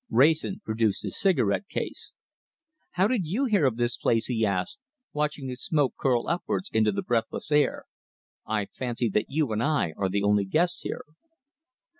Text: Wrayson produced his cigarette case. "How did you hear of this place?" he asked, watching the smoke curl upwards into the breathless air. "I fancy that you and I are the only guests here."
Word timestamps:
Wrayson 0.09 0.61
produced 0.65 1.03
his 1.03 1.19
cigarette 1.21 1.67
case. 1.69 2.15
"How 2.93 3.07
did 3.07 3.21
you 3.23 3.45
hear 3.45 3.67
of 3.67 3.77
this 3.77 3.97
place?" 3.97 4.25
he 4.25 4.43
asked, 4.43 4.79
watching 5.13 5.45
the 5.45 5.53
smoke 5.55 5.93
curl 5.95 6.27
upwards 6.27 6.71
into 6.73 6.91
the 6.91 7.03
breathless 7.03 7.51
air. 7.51 7.85
"I 8.43 8.65
fancy 8.65 9.09
that 9.09 9.29
you 9.29 9.51
and 9.51 9.61
I 9.61 9.93
are 9.97 10.09
the 10.09 10.23
only 10.23 10.45
guests 10.45 10.81
here." 10.81 11.03